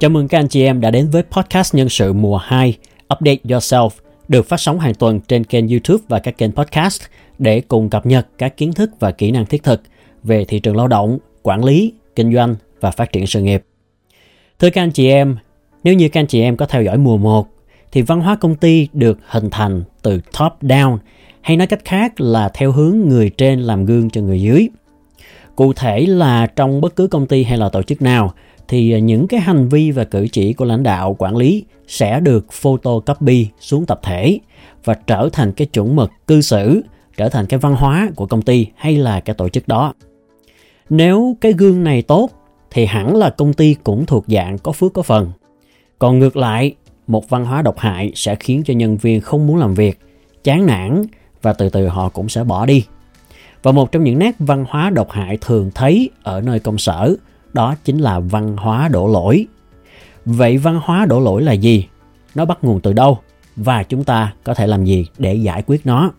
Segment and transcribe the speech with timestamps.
[0.00, 2.78] Chào mừng các anh chị em đã đến với podcast nhân sự mùa 2
[3.14, 3.90] Update Yourself
[4.28, 7.02] được phát sóng hàng tuần trên kênh YouTube và các kênh podcast
[7.38, 9.82] để cùng cập nhật các kiến thức và kỹ năng thiết thực
[10.22, 13.62] về thị trường lao động, quản lý, kinh doanh và phát triển sự nghiệp.
[14.58, 15.36] Thưa các anh chị em,
[15.84, 17.48] nếu như các anh chị em có theo dõi mùa 1
[17.92, 20.98] thì văn hóa công ty được hình thành từ top down
[21.40, 24.68] hay nói cách khác là theo hướng người trên làm gương cho người dưới.
[25.56, 28.34] Cụ thể là trong bất cứ công ty hay là tổ chức nào
[28.70, 32.20] thì à, những cái hành vi và cử chỉ của lãnh đạo quản lý sẽ
[32.20, 34.38] được photocopy xuống tập thể
[34.84, 36.82] và trở thành cái chuẩn mực cư xử,
[37.16, 39.94] trở thành cái văn hóa của công ty hay là cái tổ chức đó.
[40.90, 42.30] Nếu cái gương này tốt
[42.70, 45.32] thì hẳn là công ty cũng thuộc dạng có phước có phần.
[45.98, 46.74] Còn ngược lại,
[47.06, 49.98] một văn hóa độc hại sẽ khiến cho nhân viên không muốn làm việc,
[50.44, 51.02] chán nản
[51.42, 52.84] và từ từ họ cũng sẽ bỏ đi.
[53.62, 57.16] Và một trong những nét văn hóa độc hại thường thấy ở nơi công sở
[57.52, 59.46] đó chính là văn hóa đổ lỗi.
[60.24, 61.86] Vậy văn hóa đổ lỗi là gì?
[62.34, 63.18] Nó bắt nguồn từ đâu?
[63.56, 66.12] Và chúng ta có thể làm gì để giải quyết nó?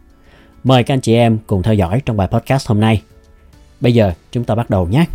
[0.63, 3.01] Mời các anh chị em cùng theo dõi trong bài podcast hôm nay.
[3.79, 5.05] Bây giờ chúng ta bắt đầu nhé.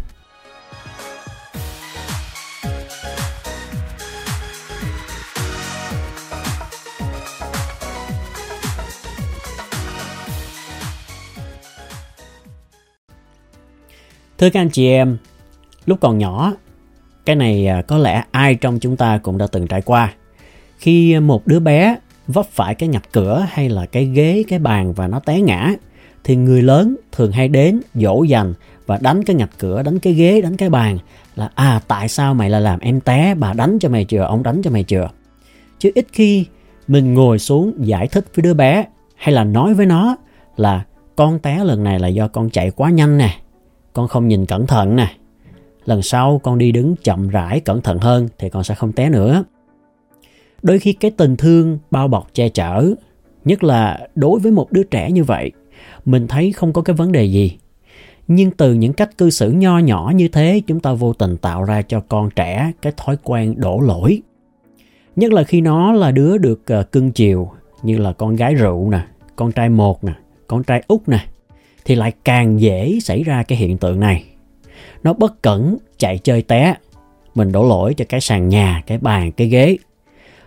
[14.39, 15.19] Thưa các anh chị em,
[15.86, 16.52] lúc còn nhỏ,
[17.24, 20.12] cái này à, có lẽ ai trong chúng ta cũng đã từng trải qua.
[20.78, 24.92] Khi một đứa bé vấp phải cái ngạch cửa hay là cái ghế, cái bàn
[24.92, 25.72] và nó té ngã,
[26.24, 28.54] thì người lớn thường hay đến dỗ dành
[28.86, 30.98] và đánh cái ngạch cửa, đánh cái ghế, đánh cái bàn
[31.36, 34.42] là à tại sao mày lại làm em té, bà đánh cho mày chừa ông
[34.42, 35.08] đánh cho mày chừa
[35.78, 36.46] Chứ ít khi
[36.88, 38.84] mình ngồi xuống giải thích với đứa bé
[39.16, 40.16] hay là nói với nó
[40.56, 40.84] là
[41.16, 43.38] con té lần này là do con chạy quá nhanh nè,
[43.92, 45.16] con không nhìn cẩn thận nè.
[45.86, 49.10] Lần sau con đi đứng chậm rãi cẩn thận hơn thì con sẽ không té
[49.10, 49.44] nữa.
[50.62, 52.94] Đôi khi cái tình thương bao bọc che chở,
[53.44, 55.52] nhất là đối với một đứa trẻ như vậy,
[56.04, 57.56] mình thấy không có cái vấn đề gì.
[58.28, 61.64] Nhưng từ những cách cư xử nho nhỏ như thế, chúng ta vô tình tạo
[61.64, 64.22] ra cho con trẻ cái thói quen đổ lỗi.
[65.16, 67.50] Nhất là khi nó là đứa được ờ, cưng chiều,
[67.82, 69.00] như là con gái rượu nè,
[69.36, 70.12] con trai một nè,
[70.46, 71.26] con trai út nè,
[71.84, 74.25] thì lại càng dễ xảy ra cái hiện tượng này.
[75.02, 76.74] Nó bất cẩn chạy chơi té,
[77.34, 79.76] mình đổ lỗi cho cái sàn nhà, cái bàn, cái ghế.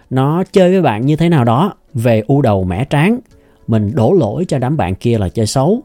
[0.10, 3.20] Nó chơi với bạn như thế nào đó, về u đầu mẻ tráng,
[3.68, 5.84] mình đổ lỗi cho đám bạn kia là chơi xấu.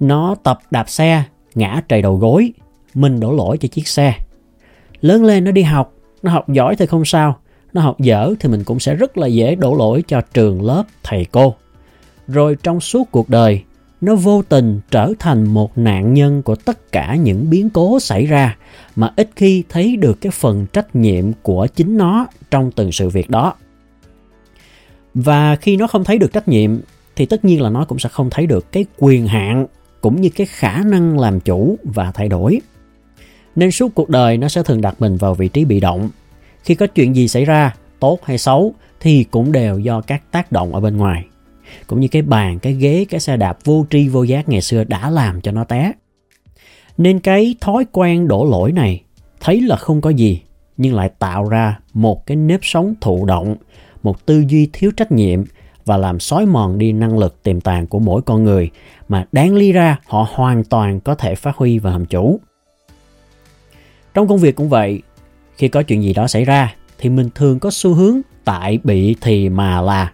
[0.00, 1.22] Nó tập đạp xe,
[1.54, 2.52] ngã trầy đầu gối,
[2.94, 4.14] mình đổ lỗi cho chiếc xe.
[5.00, 7.36] Lớn lên nó đi học, nó học giỏi thì không sao,
[7.72, 10.84] nó học dở thì mình cũng sẽ rất là dễ đổ lỗi cho trường lớp,
[11.02, 11.54] thầy cô.
[12.28, 13.62] Rồi trong suốt cuộc đời,
[14.00, 18.26] nó vô tình trở thành một nạn nhân của tất cả những biến cố xảy
[18.26, 18.56] ra,
[18.96, 23.08] mà ít khi thấy được cái phần trách nhiệm của chính nó trong từng sự
[23.08, 23.54] việc đó.
[25.14, 26.78] Và khi nó không thấy được trách nhiệm,
[27.16, 29.66] thì tất nhiên là nó cũng sẽ không thấy được cái quyền hạn
[30.00, 32.60] cũng như cái khả năng làm chủ và thay đổi.
[33.56, 36.10] Nên suốt cuộc đời nó sẽ thường đặt mình vào vị trí bị động.
[36.62, 40.52] Khi có chuyện gì xảy ra, tốt hay xấu, thì cũng đều do các tác
[40.52, 41.24] động ở bên ngoài
[41.86, 44.84] cũng như cái bàn, cái ghế, cái xe đạp vô tri vô giác ngày xưa
[44.84, 45.92] đã làm cho nó té.
[46.98, 49.02] Nên cái thói quen đổ lỗi này
[49.40, 50.42] thấy là không có gì
[50.76, 53.56] nhưng lại tạo ra một cái nếp sống thụ động,
[54.02, 55.44] một tư duy thiếu trách nhiệm
[55.84, 58.70] và làm xói mòn đi năng lực tiềm tàng của mỗi con người
[59.08, 62.40] mà đáng lý ra họ hoàn toàn có thể phát huy và làm chủ.
[64.14, 65.02] Trong công việc cũng vậy,
[65.56, 69.16] khi có chuyện gì đó xảy ra thì mình thường có xu hướng tại bị
[69.20, 70.12] thì mà là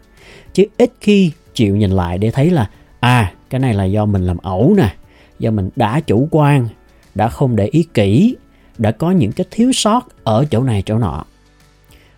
[0.53, 2.71] chứ ít khi chịu nhìn lại để thấy là
[3.01, 4.95] à cái này là do mình làm ẩu nè,
[5.39, 6.69] do mình đã chủ quan,
[7.15, 8.37] đã không để ý kỹ,
[8.79, 11.25] đã có những cái thiếu sót ở chỗ này chỗ nọ.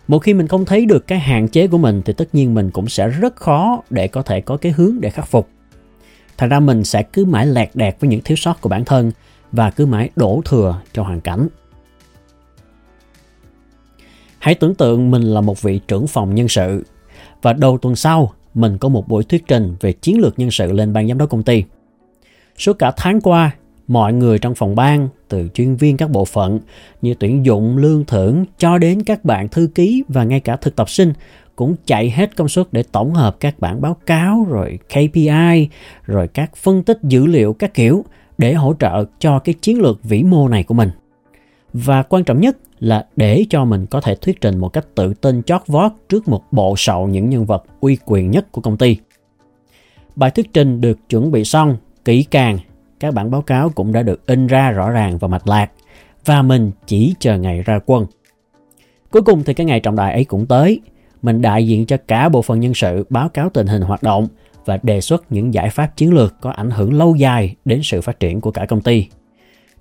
[0.07, 2.71] Một khi mình không thấy được cái hạn chế của mình thì tất nhiên mình
[2.71, 5.49] cũng sẽ rất khó để có thể có cái hướng để khắc phục.
[6.37, 9.11] Thành ra mình sẽ cứ mãi lẹt đẹt với những thiếu sót của bản thân
[9.51, 11.47] và cứ mãi đổ thừa cho hoàn cảnh.
[14.39, 16.83] Hãy tưởng tượng mình là một vị trưởng phòng nhân sự
[17.41, 20.71] và đầu tuần sau mình có một buổi thuyết trình về chiến lược nhân sự
[20.71, 21.63] lên ban giám đốc công ty.
[22.57, 23.51] Suốt cả tháng qua,
[23.87, 26.59] mọi người trong phòng ban, từ chuyên viên các bộ phận
[27.01, 30.75] như tuyển dụng, lương thưởng cho đến các bạn thư ký và ngay cả thực
[30.75, 31.13] tập sinh
[31.55, 35.69] cũng chạy hết công suất để tổng hợp các bản báo cáo rồi KPI
[36.05, 38.05] rồi các phân tích dữ liệu các kiểu
[38.37, 40.89] để hỗ trợ cho cái chiến lược vĩ mô này của mình.
[41.73, 45.13] Và quan trọng nhất là để cho mình có thể thuyết trình một cách tự
[45.13, 48.77] tin chót vót trước một bộ sậu những nhân vật uy quyền nhất của công
[48.77, 48.97] ty.
[50.15, 52.57] Bài thuyết trình được chuẩn bị xong, kỹ càng,
[52.99, 55.71] các bản báo cáo cũng đã được in ra rõ ràng và mạch lạc
[56.25, 58.05] và mình chỉ chờ ngày ra quân.
[59.11, 60.81] Cuối cùng thì cái ngày trọng đại ấy cũng tới.
[61.21, 64.27] Mình đại diện cho cả bộ phận nhân sự báo cáo tình hình hoạt động
[64.65, 68.01] và đề xuất những giải pháp chiến lược có ảnh hưởng lâu dài đến sự
[68.01, 69.07] phát triển của cả công ty.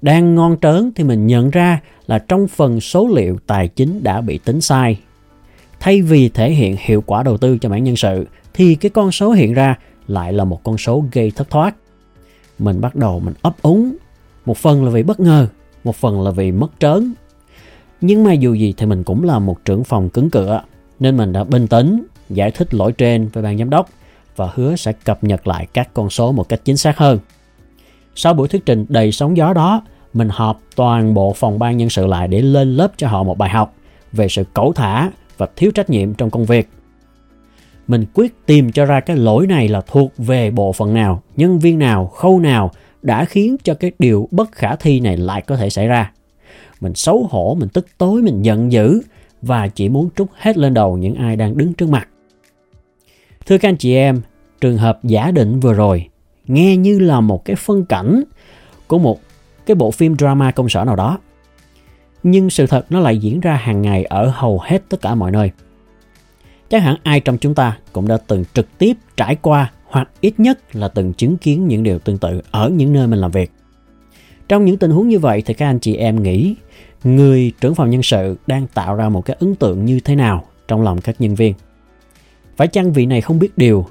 [0.03, 4.21] Đang ngon trớn thì mình nhận ra là trong phần số liệu tài chính đã
[4.21, 4.99] bị tính sai.
[5.81, 9.13] Thay vì thể hiện hiệu quả đầu tư cho mảng nhân sự thì cái con
[9.13, 9.79] số hiện ra
[10.09, 11.75] lại là một con số gây thất thoát.
[12.59, 13.97] Mình bắt đầu mình ấp úng,
[14.47, 15.49] một phần là vì bất ngờ,
[15.85, 17.15] một phần là vì mất trớn.
[18.01, 20.63] Nhưng mà dù gì thì mình cũng là một trưởng phòng cứng cựa,
[21.01, 23.89] nên mình đã bình tĩnh, giải thích lỗi trên với ban giám đốc
[24.37, 27.19] và hứa sẽ cập nhật lại các con số một cách chính xác hơn.
[28.17, 29.83] Sau buổi thuyết trình đầy sóng gió đó,
[30.13, 33.39] mình họp toàn bộ phòng ban nhân sự lại để lên lớp cho họ một
[33.39, 33.75] bài học
[34.13, 36.69] về sự cẩu thả và thiếu trách nhiệm trong công việc.
[37.89, 41.59] Mình quyết tìm cho ra cái lỗi này là thuộc về bộ phận nào, nhân
[41.59, 42.71] viên nào, khâu nào
[43.03, 46.13] đã khiến cho cái điều bất khả thi này lại có thể xảy ra.
[46.81, 49.01] Mình xấu hổ, mình tức tối, mình giận dữ
[49.43, 52.09] và chỉ muốn trút hết lên đầu những ai đang đứng trước mặt.
[53.47, 54.21] Thưa các anh chị em,
[54.61, 56.09] trường hợp giả định vừa rồi
[56.47, 58.23] nghe như là một cái phân cảnh
[58.87, 59.21] của một
[59.67, 61.19] cái bộ phim drama công sở nào đó.
[62.23, 65.31] Nhưng sự thật nó lại diễn ra hàng ngày ở hầu hết tất cả mọi
[65.31, 65.51] nơi.
[66.69, 70.41] Chắc hẳn ai trong chúng ta cũng đã từng trực tiếp trải qua hoặc ít
[70.41, 73.51] nhất là từng chứng kiến những điều tương tự ở những nơi mình làm việc.
[74.49, 76.55] Trong những tình huống như vậy thì các anh chị em nghĩ
[77.05, 80.45] người trưởng phòng nhân sự đang tạo ra một cái ấn tượng như thế nào
[80.69, 81.55] trong lòng các nhân viên?
[82.57, 83.87] Phải chăng vị này không biết điều,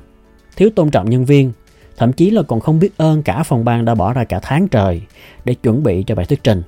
[0.56, 1.52] thiếu tôn trọng nhân viên,
[1.97, 4.68] thậm chí là còn không biết ơn cả phòng ban đã bỏ ra cả tháng
[4.68, 5.01] trời
[5.45, 6.63] để chuẩn bị cho bài thuyết trình.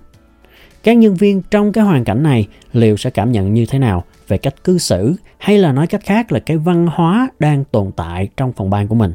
[0.83, 4.03] Các nhân viên trong cái hoàn cảnh này liệu sẽ cảm nhận như thế nào
[4.27, 7.91] về cách cư xử hay là nói cách khác là cái văn hóa đang tồn
[7.95, 9.13] tại trong phòng ban của mình?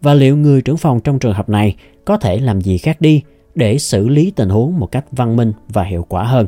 [0.00, 3.22] Và liệu người trưởng phòng trong trường hợp này có thể làm gì khác đi
[3.54, 6.46] để xử lý tình huống một cách văn minh và hiệu quả hơn?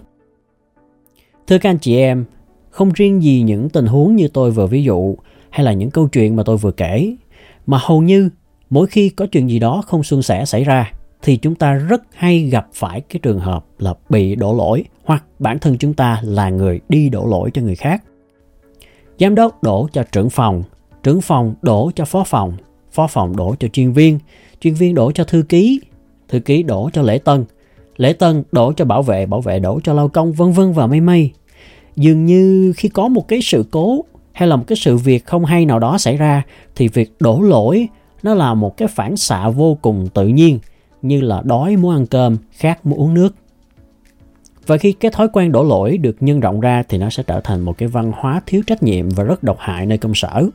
[1.46, 2.24] Thưa các anh chị em,
[2.70, 5.16] không riêng gì những tình huống như tôi vừa ví dụ
[5.50, 7.16] hay là những câu chuyện mà tôi vừa kể,
[7.66, 8.30] mà hầu như
[8.75, 10.93] mỗi khi có chuyện gì đó không suôn sẻ xảy ra
[11.23, 15.25] thì chúng ta rất hay gặp phải cái trường hợp là bị đổ lỗi hoặc
[15.38, 18.03] bản thân chúng ta là người đi đổ lỗi cho người khác.
[19.21, 20.62] Giám đốc đổ cho trưởng phòng,
[21.03, 22.56] trưởng phòng đổ cho phó phòng,
[22.93, 24.19] phó phòng đổ cho chuyên viên,
[24.61, 25.81] chuyên viên đổ cho thư ký,
[26.29, 27.44] thư ký đổ cho lễ tân,
[27.97, 30.87] lễ tân đổ cho bảo vệ, bảo vệ đổ cho lao công vân vân và
[30.87, 31.31] mây mây.
[31.97, 35.44] Dường như khi có một cái sự cố hay là một cái sự việc không
[35.44, 36.43] hay nào đó xảy ra
[36.75, 37.88] thì việc đổ lỗi
[38.25, 40.59] nó là một cái phản xạ vô cùng tự nhiên
[41.03, 43.35] như là đói muốn ăn cơm, khát muốn uống nước.
[44.67, 47.41] Và khi cái thói quen đổ lỗi được nhân rộng ra thì nó sẽ trở
[47.41, 50.47] thành một cái văn hóa thiếu trách nhiệm và rất độc hại nơi công sở.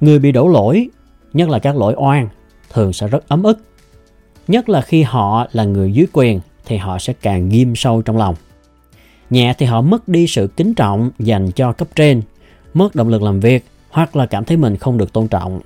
[0.00, 0.88] Người bị đổ lỗi,
[1.32, 2.28] nhất là các lỗi oan,
[2.72, 3.58] thường sẽ rất ấm ức.
[4.48, 8.16] Nhất là khi họ là người dưới quyền thì họ sẽ càng ghim sâu trong
[8.16, 8.34] lòng.
[9.30, 12.22] Nhẹ thì họ mất đi sự kính trọng dành cho cấp trên,
[12.74, 15.60] mất động lực làm việc hoặc là cảm thấy mình không được tôn trọng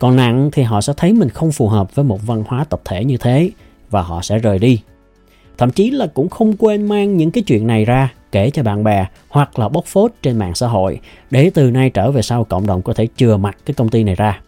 [0.00, 2.80] còn nặng thì họ sẽ thấy mình không phù hợp với một văn hóa tập
[2.84, 3.50] thể như thế
[3.90, 4.80] và họ sẽ rời đi.
[5.58, 8.84] Thậm chí là cũng không quên mang những cái chuyện này ra kể cho bạn
[8.84, 11.00] bè hoặc là bóc phốt trên mạng xã hội
[11.30, 14.04] để từ nay trở về sau cộng đồng có thể chừa mặt cái công ty
[14.04, 14.40] này ra.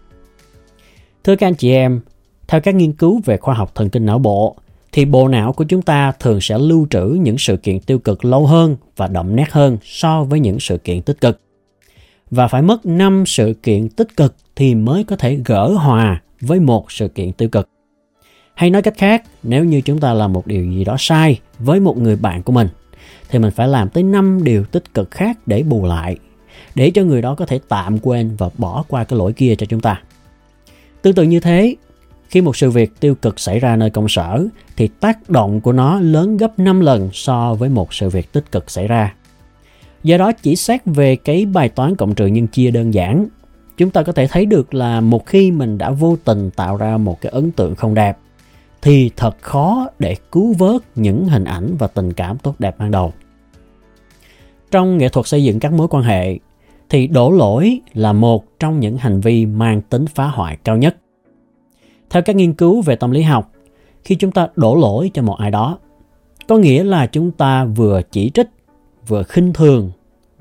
[1.24, 2.00] Thưa các anh chị em,
[2.48, 4.56] theo các nghiên cứu về khoa học thần kinh não bộ,
[4.92, 8.24] thì bộ não của chúng ta thường sẽ lưu trữ những sự kiện tiêu cực
[8.24, 11.40] lâu hơn và đậm nét hơn so với những sự kiện tích cực.
[12.30, 16.60] Và phải mất 5 sự kiện tích cực thì mới có thể gỡ hòa với
[16.60, 17.68] một sự kiện tiêu cực.
[18.54, 21.80] Hay nói cách khác, nếu như chúng ta làm một điều gì đó sai với
[21.80, 22.68] một người bạn của mình
[23.28, 26.16] thì mình phải làm tới 5 điều tích cực khác để bù lại,
[26.74, 29.66] để cho người đó có thể tạm quên và bỏ qua cái lỗi kia cho
[29.66, 30.02] chúng ta.
[31.02, 31.76] Tương tự như thế,
[32.28, 35.72] khi một sự việc tiêu cực xảy ra nơi công sở thì tác động của
[35.72, 39.14] nó lớn gấp 5 lần so với một sự việc tích cực xảy ra.
[40.02, 43.28] Do đó chỉ xét về cái bài toán cộng trừ nhân chia đơn giản
[43.82, 46.96] chúng ta có thể thấy được là một khi mình đã vô tình tạo ra
[46.96, 48.18] một cái ấn tượng không đẹp
[48.82, 52.90] thì thật khó để cứu vớt những hình ảnh và tình cảm tốt đẹp ban
[52.90, 53.12] đầu.
[54.70, 56.38] Trong nghệ thuật xây dựng các mối quan hệ
[56.88, 60.96] thì đổ lỗi là một trong những hành vi mang tính phá hoại cao nhất.
[62.10, 63.52] Theo các nghiên cứu về tâm lý học,
[64.04, 65.78] khi chúng ta đổ lỗi cho một ai đó,
[66.48, 68.48] có nghĩa là chúng ta vừa chỉ trích,
[69.08, 69.90] vừa khinh thường,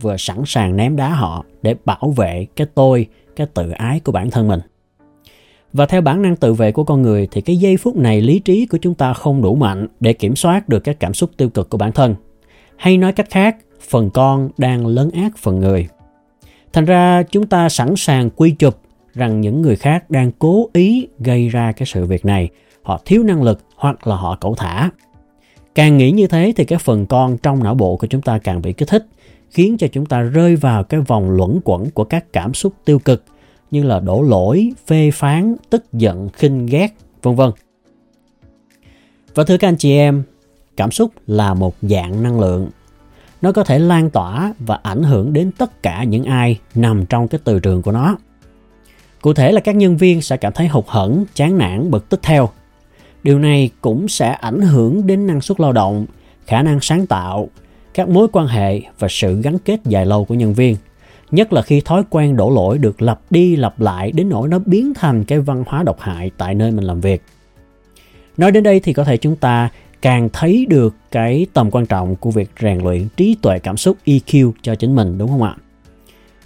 [0.01, 4.11] vừa sẵn sàng ném đá họ để bảo vệ cái tôi cái tự ái của
[4.11, 4.59] bản thân mình.
[5.73, 8.39] Và theo bản năng tự vệ của con người thì cái giây phút này lý
[8.39, 11.49] trí của chúng ta không đủ mạnh để kiểm soát được các cảm xúc tiêu
[11.49, 12.15] cực của bản thân.
[12.75, 13.57] Hay nói cách khác,
[13.89, 15.87] phần con đang lớn ác phần người.
[16.73, 18.77] Thành ra chúng ta sẵn sàng quy chụp
[19.13, 22.49] rằng những người khác đang cố ý gây ra cái sự việc này.
[22.81, 24.89] Họ thiếu năng lực hoặc là họ cẩu thả.
[25.75, 28.61] Càng nghĩ như thế thì cái phần con trong não bộ của chúng ta càng
[28.61, 29.05] bị kích thích
[29.51, 32.99] khiến cho chúng ta rơi vào cái vòng luẩn quẩn của các cảm xúc tiêu
[32.99, 33.23] cực
[33.71, 37.51] như là đổ lỗi, phê phán, tức giận, khinh ghét, vân vân.
[39.35, 40.23] Và thưa các anh chị em,
[40.77, 42.69] cảm xúc là một dạng năng lượng.
[43.41, 47.27] Nó có thể lan tỏa và ảnh hưởng đến tất cả những ai nằm trong
[47.27, 48.17] cái từ trường của nó.
[49.21, 52.19] Cụ thể là các nhân viên sẽ cảm thấy hụt hẫng, chán nản, bực tức
[52.23, 52.49] theo.
[53.23, 56.05] Điều này cũng sẽ ảnh hưởng đến năng suất lao động,
[56.45, 57.49] khả năng sáng tạo,
[57.93, 60.75] các mối quan hệ và sự gắn kết dài lâu của nhân viên.
[61.31, 64.59] Nhất là khi thói quen đổ lỗi được lặp đi lặp lại đến nỗi nó
[64.65, 67.21] biến thành cái văn hóa độc hại tại nơi mình làm việc.
[68.37, 69.69] Nói đến đây thì có thể chúng ta
[70.01, 73.97] càng thấy được cái tầm quan trọng của việc rèn luyện trí tuệ cảm xúc
[74.05, 75.55] EQ cho chính mình đúng không ạ?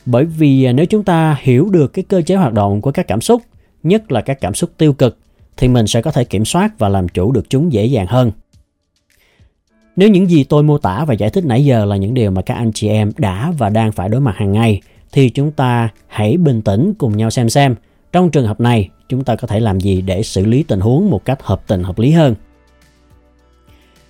[0.05, 3.07] Bởi vì à, nếu chúng ta hiểu được cái cơ chế hoạt động của các
[3.07, 3.41] cảm xúc,
[3.83, 5.17] nhất là các cảm xúc tiêu cực,
[5.57, 8.31] thì mình sẽ có thể kiểm soát và làm chủ được chúng dễ dàng hơn.
[9.95, 12.41] Nếu những gì tôi mô tả và giải thích nãy giờ là những điều mà
[12.41, 15.89] các anh chị em đã và đang phải đối mặt hàng ngày, thì chúng ta
[16.07, 17.75] hãy bình tĩnh cùng nhau xem xem
[18.11, 21.09] trong trường hợp này chúng ta có thể làm gì để xử lý tình huống
[21.09, 22.35] một cách hợp tình hợp lý hơn.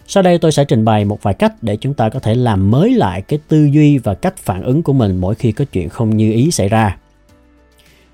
[0.07, 2.71] Sau đây tôi sẽ trình bày một vài cách để chúng ta có thể làm
[2.71, 5.89] mới lại cái tư duy và cách phản ứng của mình mỗi khi có chuyện
[5.89, 6.97] không như ý xảy ra.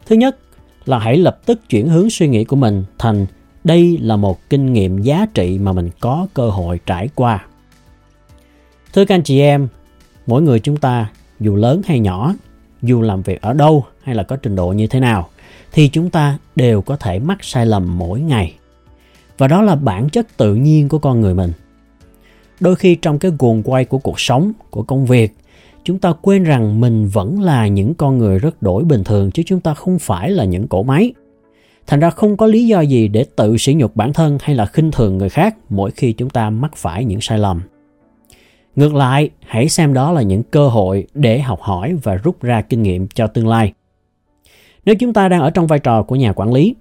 [0.05, 0.37] Thứ nhất
[0.85, 3.25] là hãy lập tức chuyển hướng suy nghĩ của mình thành
[3.63, 7.45] đây là một kinh nghiệm giá trị mà mình có cơ hội trải qua.
[8.93, 9.67] Thưa các anh chị em,
[10.27, 12.33] mỗi người chúng ta dù lớn hay nhỏ,
[12.81, 15.29] dù làm việc ở đâu hay là có trình độ như thế nào
[15.71, 18.53] thì chúng ta đều có thể mắc sai lầm mỗi ngày.
[19.37, 21.51] Và đó là bản chất tự nhiên của con người mình.
[22.59, 25.33] Đôi khi trong cái guồng quay của cuộc sống của công việc
[25.83, 29.43] chúng ta quên rằng mình vẫn là những con người rất đổi bình thường chứ
[29.45, 31.13] chúng ta không phải là những cỗ máy.
[31.87, 34.65] Thành ra không có lý do gì để tự sỉ nhục bản thân hay là
[34.65, 37.61] khinh thường người khác mỗi khi chúng ta mắc phải những sai lầm
[38.75, 42.61] ngược lại hãy xem đó là những cơ hội để học hỏi và rút ra
[42.61, 43.73] kinh nghiệm cho tương lai
[44.85, 46.75] nếu chúng ta đang ở trong vai trò của nhà quản lý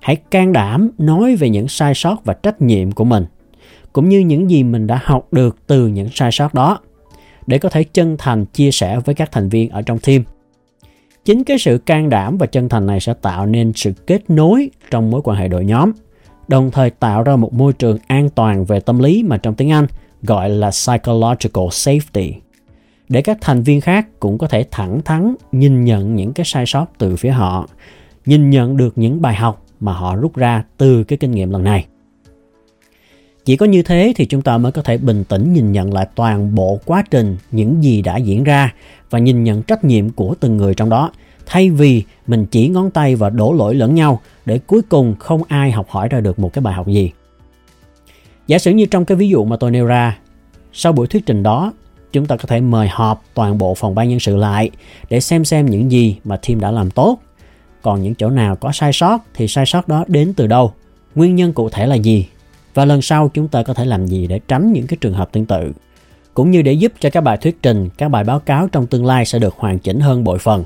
[0.00, 3.24] hãy can đảm nói về những sai sót và trách nhiệm của mình
[3.92, 6.78] cũng như những gì mình đã học được từ những sai sót đó
[7.46, 10.22] để có thể chân thành chia sẻ với các thành viên ở trong team.
[11.24, 14.70] Chính cái sự can đảm và chân thành này sẽ tạo nên sự kết nối
[14.90, 15.92] trong mối quan hệ đội nhóm,
[16.48, 19.72] đồng thời tạo ra một môi trường an toàn về tâm lý mà trong tiếng
[19.72, 19.86] Anh
[20.22, 22.32] gọi là psychological safety.
[23.08, 26.66] Để các thành viên khác cũng có thể thẳng thắn nhìn nhận những cái sai
[26.66, 27.68] sót từ phía họ,
[28.26, 31.64] nhìn nhận được những bài học mà họ rút ra từ cái kinh nghiệm lần
[31.64, 31.86] này.
[33.44, 36.06] Chỉ có như thế thì chúng ta mới có thể bình tĩnh nhìn nhận lại
[36.14, 38.74] toàn bộ quá trình những gì đã diễn ra
[39.10, 41.10] và nhìn nhận trách nhiệm của từng người trong đó
[41.46, 45.42] thay vì mình chỉ ngón tay và đổ lỗi lẫn nhau để cuối cùng không
[45.48, 47.10] ai học hỏi ra được một cái bài học gì.
[48.48, 50.18] Giả sử như trong cái ví dụ mà tôi nêu ra,
[50.72, 51.72] sau buổi thuyết trình đó,
[52.12, 54.70] chúng ta có thể mời họp toàn bộ phòng ban nhân sự lại
[55.10, 57.18] để xem xem những gì mà team đã làm tốt.
[57.82, 60.72] Còn những chỗ nào có sai sót thì sai sót đó đến từ đâu,
[61.14, 62.26] nguyên nhân cụ thể là gì
[62.74, 65.32] và lần sau chúng ta có thể làm gì để tránh những cái trường hợp
[65.32, 65.72] tương tự.
[66.34, 69.06] Cũng như để giúp cho các bài thuyết trình các bài báo cáo trong tương
[69.06, 70.64] lai sẽ được hoàn chỉnh hơn bội phần.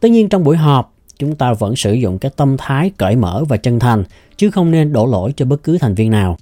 [0.00, 3.44] Tất nhiên trong buổi họp chúng ta vẫn sử dụng cái tâm thái cởi mở
[3.48, 4.04] và chân thành
[4.36, 6.36] chứ không nên đổ lỗi cho bất cứ thành viên nào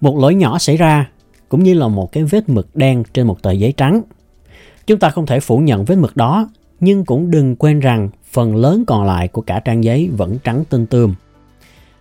[0.00, 1.10] một lỗi nhỏ xảy ra
[1.48, 4.02] cũng như là một cái vết mực đen trên một tờ giấy trắng
[4.86, 6.48] chúng ta không thể phủ nhận vết mực đó
[6.80, 10.64] nhưng cũng đừng quên rằng phần lớn còn lại của cả trang giấy vẫn trắng
[10.70, 11.14] tinh tươm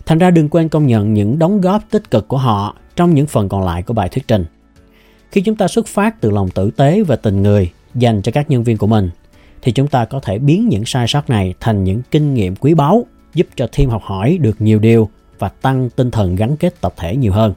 [0.10, 3.28] Thành ra đừng quên công nhận những đóng góp tích cực của họ trong những
[3.28, 4.46] phần còn lại của bài thuyết trình.
[5.32, 8.50] Khi chúng ta xuất phát từ lòng tử tế và tình người dành cho các
[8.50, 9.10] nhân viên của mình,
[9.62, 12.74] thì chúng ta có thể biến những sai sót này thành những kinh nghiệm quý
[12.74, 16.82] báu giúp cho team học hỏi được nhiều điều và tăng tinh thần gắn kết
[16.82, 17.54] tập thể nhiều hơn.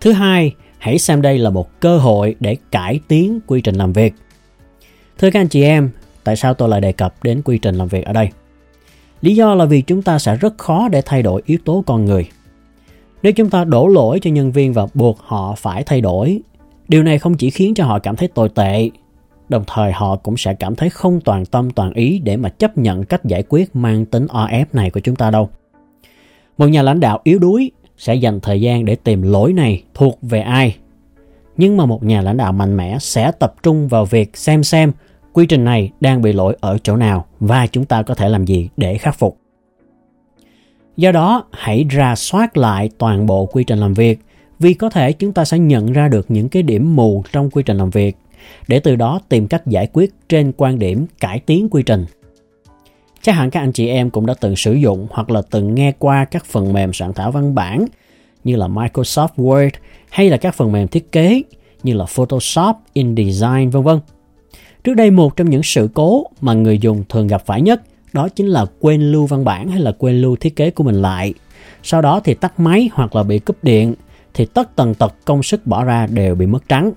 [0.00, 3.92] Thứ hai, hãy xem đây là một cơ hội để cải tiến quy trình làm
[3.92, 4.14] việc.
[5.18, 5.90] Thưa các anh chị em,
[6.24, 8.28] tại sao tôi lại đề cập đến quy trình làm việc ở đây?
[9.20, 12.04] Lý do là vì chúng ta sẽ rất khó để thay đổi yếu tố con
[12.04, 12.28] người.
[13.22, 16.40] Nếu chúng ta đổ lỗi cho nhân viên và buộc họ phải thay đổi,
[16.88, 18.90] điều này không chỉ khiến cho họ cảm thấy tồi tệ,
[19.48, 22.78] đồng thời họ cũng sẽ cảm thấy không toàn tâm toàn ý để mà chấp
[22.78, 25.48] nhận cách giải quyết mang tính o ép này của chúng ta đâu.
[26.58, 30.18] Một nhà lãnh đạo yếu đuối sẽ dành thời gian để tìm lỗi này thuộc
[30.22, 30.76] về ai.
[31.56, 34.92] Nhưng mà một nhà lãnh đạo mạnh mẽ sẽ tập trung vào việc xem xem
[35.32, 38.44] quy trình này đang bị lỗi ở chỗ nào và chúng ta có thể làm
[38.44, 39.38] gì để khắc phục.
[40.96, 44.18] Do đó, hãy ra soát lại toàn bộ quy trình làm việc
[44.58, 47.62] vì có thể chúng ta sẽ nhận ra được những cái điểm mù trong quy
[47.62, 48.16] trình làm việc
[48.68, 52.06] để từ đó tìm cách giải quyết trên quan điểm cải tiến quy trình.
[53.22, 55.92] Chắc hẳn các anh chị em cũng đã từng sử dụng hoặc là từng nghe
[55.98, 57.86] qua các phần mềm soạn thảo văn bản
[58.44, 59.70] như là Microsoft Word
[60.10, 61.42] hay là các phần mềm thiết kế
[61.82, 64.00] như là Photoshop, InDesign vân vân.
[64.84, 67.82] Trước đây một trong những sự cố mà người dùng thường gặp phải nhất
[68.12, 71.02] đó chính là quên lưu văn bản hay là quên lưu thiết kế của mình
[71.02, 71.34] lại.
[71.82, 73.94] Sau đó thì tắt máy hoặc là bị cúp điện
[74.34, 76.92] thì tất tần tật công sức bỏ ra đều bị mất trắng.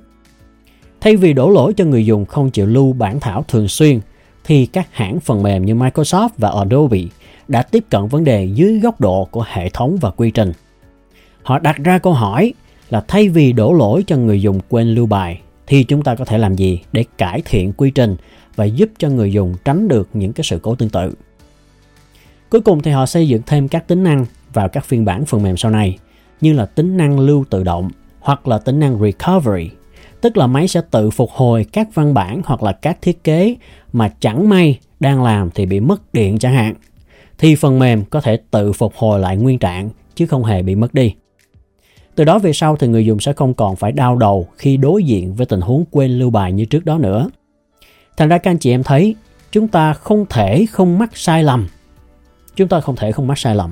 [1.01, 3.99] Thay vì đổ lỗi cho người dùng không chịu lưu bản thảo thường xuyên
[4.43, 6.99] thì các hãng phần mềm như Microsoft và Adobe
[7.47, 10.51] đã tiếp cận vấn đề dưới góc độ của hệ thống và quy trình.
[11.43, 12.53] Họ đặt ra câu hỏi
[12.89, 16.25] là thay vì đổ lỗi cho người dùng quên lưu bài thì chúng ta có
[16.25, 18.15] thể làm gì để cải thiện quy trình
[18.55, 21.13] và giúp cho người dùng tránh được những cái sự cố tương tự.
[22.49, 25.43] Cuối cùng thì họ xây dựng thêm các tính năng vào các phiên bản phần
[25.43, 25.97] mềm sau này
[26.41, 29.69] như là tính năng lưu tự động hoặc là tính năng recovery,
[30.21, 33.55] tức là máy sẽ tự phục hồi các văn bản hoặc là các thiết kế
[33.93, 36.73] mà chẳng may đang làm thì bị mất điện chẳng hạn
[37.41, 40.75] thì phần mềm có thể tự phục hồi lại nguyên trạng, chứ không hề bị
[40.75, 41.15] mất đi.
[42.15, 45.03] Từ đó về sau thì người dùng sẽ không còn phải đau đầu khi đối
[45.03, 47.29] diện với tình huống quên lưu bài như trước đó nữa.
[48.17, 49.15] Thành ra các anh chị em thấy,
[49.51, 51.67] chúng ta không thể không mắc sai lầm.
[52.55, 53.71] Chúng ta không thể không mắc sai lầm.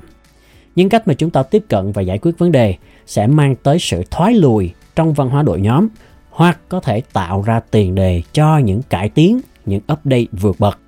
[0.76, 2.76] Những cách mà chúng ta tiếp cận và giải quyết vấn đề
[3.06, 5.88] sẽ mang tới sự thoái lùi trong văn hóa đội nhóm
[6.30, 10.80] hoặc có thể tạo ra tiền đề cho những cải tiến, những update vượt bậc.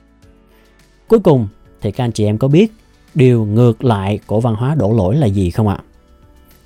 [1.07, 1.47] Cuối cùng
[1.81, 2.71] thì các anh chị em có biết
[3.15, 5.77] điều ngược lại của văn hóa đổ lỗi là gì không ạ?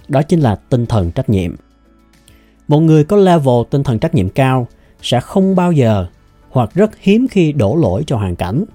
[0.08, 1.55] Đó chính là tinh thần trách nhiệm.
[2.67, 4.67] Một người có level tinh thần trách nhiệm cao
[5.01, 6.08] sẽ không bao giờ
[6.50, 8.65] hoặc rất hiếm khi đổ lỗi cho hoàn cảnh.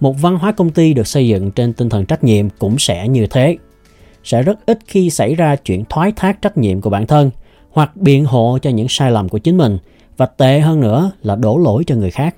[0.00, 3.08] Một văn hóa công ty được xây dựng trên tinh thần trách nhiệm cũng sẽ
[3.08, 3.56] như thế.
[4.24, 7.30] Sẽ rất ít khi xảy ra chuyện thoái thác trách nhiệm của bản thân
[7.74, 9.78] hoặc biện hộ cho những sai lầm của chính mình
[10.16, 12.36] và tệ hơn nữa là đổ lỗi cho người khác.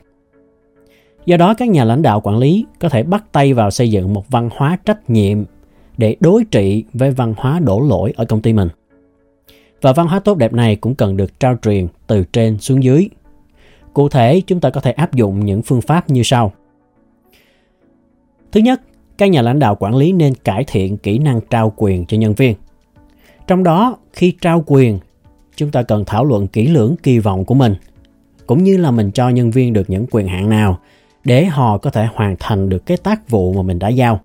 [1.26, 4.14] Do đó các nhà lãnh đạo quản lý có thể bắt tay vào xây dựng
[4.14, 5.45] một văn hóa trách nhiệm
[5.99, 8.69] để đối trị với văn hóa đổ lỗi ở công ty mình.
[9.82, 13.08] Và văn hóa tốt đẹp này cũng cần được trao truyền từ trên xuống dưới.
[13.95, 16.52] Cụ thể, chúng ta có thể áp dụng những phương pháp như sau.
[18.52, 18.80] Thứ nhất,
[19.19, 22.34] các nhà lãnh đạo quản lý nên cải thiện kỹ năng trao quyền cho nhân
[22.34, 22.54] viên.
[23.47, 24.99] Trong đó, khi trao quyền,
[25.56, 27.75] chúng ta cần thảo luận kỹ lưỡng kỳ vọng của mình,
[28.47, 30.78] cũng như là mình cho nhân viên được những quyền hạn nào
[31.25, 34.21] để họ có thể hoàn thành được cái tác vụ mà mình đã giao.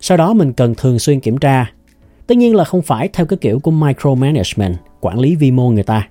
[0.00, 1.72] Sau đó mình cần thường xuyên kiểm tra.
[2.26, 5.82] Tất nhiên là không phải theo cái kiểu của micromanagement, quản lý vi mô người
[5.82, 6.08] ta,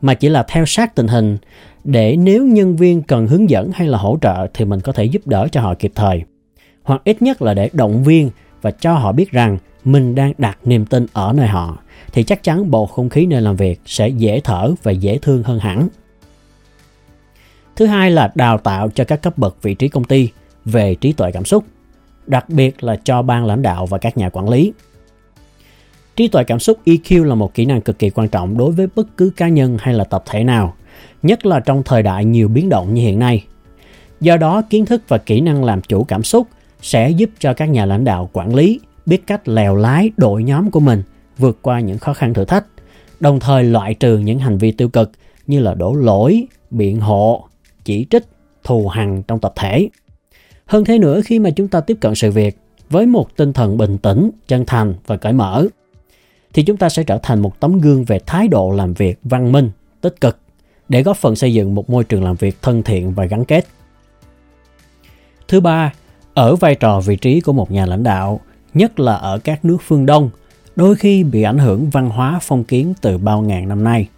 [0.00, 1.38] mà chỉ là theo sát tình hình
[1.84, 5.04] để nếu nhân viên cần hướng dẫn hay là hỗ trợ thì mình có thể
[5.04, 6.22] giúp đỡ cho họ kịp thời.
[6.82, 8.30] Hoặc ít nhất là để động viên
[8.62, 11.78] và cho họ biết rằng mình đang đặt niềm tin ở nơi họ
[12.12, 15.42] thì chắc chắn bầu không khí nơi làm việc sẽ dễ thở và dễ thương
[15.42, 15.88] hơn hẳn.
[17.76, 20.28] Thứ hai là đào tạo cho các cấp bậc vị trí công ty
[20.64, 21.64] về trí tuệ cảm xúc,
[22.26, 24.72] đặc biệt là cho ban lãnh đạo và các nhà quản lý.
[26.16, 28.86] Trí tuệ cảm xúc EQ là một kỹ năng cực kỳ quan trọng đối với
[28.94, 30.74] bất cứ cá nhân hay là tập thể nào,
[31.22, 33.44] nhất là trong thời đại nhiều biến động như hiện nay.
[34.20, 36.46] Do đó, kiến thức và kỹ năng làm chủ cảm xúc
[36.82, 40.70] sẽ giúp cho các nhà lãnh đạo quản lý biết cách lèo lái đội nhóm
[40.70, 41.02] của mình
[41.38, 42.64] vượt qua những khó khăn thử thách,
[43.20, 45.10] đồng thời loại trừ những hành vi tiêu cực
[45.46, 47.44] như là đổ lỗi, biện hộ,
[47.84, 48.24] chỉ trích,
[48.64, 49.88] thù hằn trong tập thể.
[50.66, 52.58] Hơn thế nữa khi mà chúng ta tiếp cận sự việc
[52.90, 55.66] với một tinh thần bình tĩnh, chân thành và cởi mở
[56.52, 59.52] thì chúng ta sẽ trở thành một tấm gương về thái độ làm việc văn
[59.52, 59.70] minh,
[60.00, 60.38] tích cực
[60.88, 63.66] để góp phần xây dựng một môi trường làm việc thân thiện và gắn kết.
[65.48, 65.92] Thứ ba,
[66.34, 68.40] ở vai trò vị trí của một nhà lãnh đạo,
[68.74, 70.30] nhất là ở các nước phương Đông,
[70.78, 74.08] đôi khi bị ảnh hưởng văn hóa phong kiến từ bao ngàn năm nay,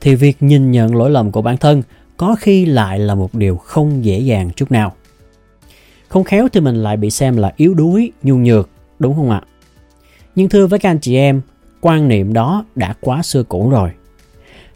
[0.00, 1.82] thì việc nhìn nhận lỗi lầm của bản thân
[2.16, 4.92] có khi lại là một điều không dễ dàng chút nào.
[6.08, 9.42] Không khéo thì mình lại bị xem là yếu đuối, nhu nhược, đúng không ạ?
[10.34, 11.40] Nhưng thưa với các anh chị em,
[11.80, 13.90] quan niệm đó đã quá xưa cũ rồi.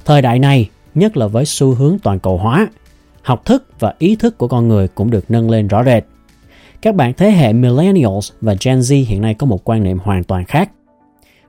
[0.04, 2.68] Thời đại này, nhất là với xu hướng toàn cầu hóa,
[3.22, 6.04] học thức và ý thức của con người cũng được nâng lên rõ rệt.
[6.82, 10.24] Các bạn thế hệ Millennials và Gen Z hiện nay có một quan niệm hoàn
[10.24, 10.70] toàn khác.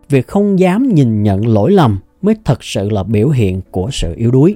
[0.09, 4.13] Việc không dám nhìn nhận lỗi lầm mới thật sự là biểu hiện của sự
[4.17, 4.55] yếu đuối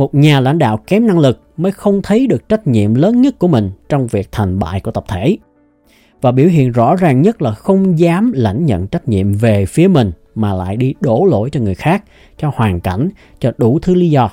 [0.00, 3.38] một nhà lãnh đạo kém năng lực mới không thấy được trách nhiệm lớn nhất
[3.38, 5.36] của mình trong việc thành bại của tập thể.
[6.20, 9.88] Và biểu hiện rõ ràng nhất là không dám lãnh nhận trách nhiệm về phía
[9.88, 12.04] mình mà lại đi đổ lỗi cho người khác,
[12.38, 13.10] cho hoàn cảnh,
[13.40, 14.30] cho đủ thứ lý do.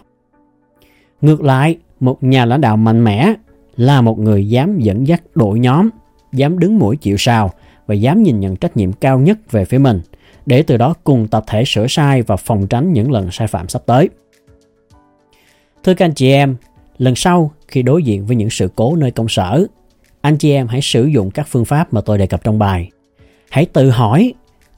[1.22, 3.34] Ngược lại, một nhà lãnh đạo mạnh mẽ
[3.76, 5.90] là một người dám dẫn dắt đội nhóm,
[6.34, 7.52] dám đứng mũi chịu sào
[7.88, 10.02] và dám nhìn nhận trách nhiệm cao nhất về phía mình,
[10.46, 13.68] để từ đó cùng tập thể sửa sai và phòng tránh những lần sai phạm
[13.68, 14.10] sắp tới.
[15.84, 16.56] Thưa các anh chị em,
[16.98, 19.66] lần sau khi đối diện với những sự cố nơi công sở,
[20.22, 22.90] anh chị em hãy sử dụng các phương pháp mà tôi đề cập trong bài.
[23.50, 24.34] Hãy tự hỏi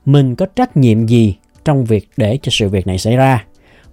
[0.06, 3.46] mình có trách nhiệm gì trong việc để cho sự việc này xảy ra.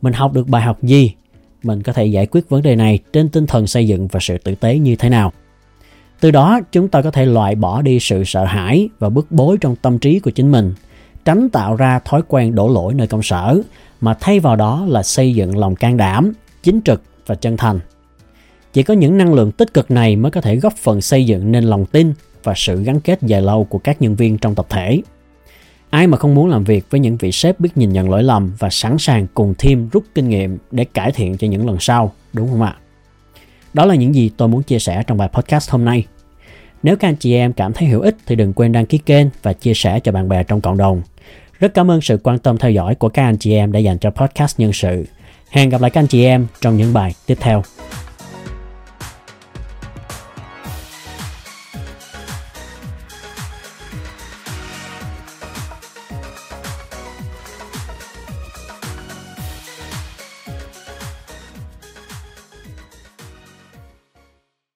[0.02, 1.14] mình học được bài học gì
[1.62, 4.38] mình có thể giải quyết vấn đề này trên tinh thần xây dựng và sự
[4.38, 5.32] tử tế như thế nào
[6.20, 9.56] từ đó, chúng ta có thể loại bỏ đi sự sợ hãi và bức bối
[9.60, 10.74] trong tâm trí của chính mình,
[11.24, 13.60] tránh tạo ra thói quen đổ lỗi nơi công sở,
[14.00, 17.80] mà thay vào đó là xây dựng lòng can đảm, chính trực và chân thành.
[18.72, 21.52] Chỉ có những năng lượng tích cực này mới có thể góp phần xây dựng
[21.52, 24.66] nên lòng tin và sự gắn kết dài lâu của các nhân viên trong tập
[24.68, 25.02] thể.
[25.90, 28.52] Ai mà không muốn làm việc với những vị sếp biết nhìn nhận lỗi lầm
[28.58, 32.12] và sẵn sàng cùng team rút kinh nghiệm để cải thiện cho những lần sau,
[32.32, 32.76] đúng không ạ?
[33.76, 36.04] Đó là những gì tôi muốn chia sẻ trong bài podcast hôm nay.
[36.82, 39.26] Nếu các anh chị em cảm thấy hữu ích thì đừng quên đăng ký kênh
[39.42, 41.02] và chia sẻ cho bạn bè trong cộng đồng.
[41.58, 43.98] Rất cảm ơn sự quan tâm theo dõi của các anh chị em đã dành
[43.98, 45.04] cho podcast nhân sự.
[45.50, 47.62] Hẹn gặp lại các anh chị em trong những bài tiếp theo.